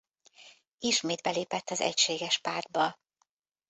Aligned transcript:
Ismét 0.79 1.21
belépett 1.21 1.69
az 1.69 1.81
Egységes 1.81 2.39
Pártba. 2.39 2.99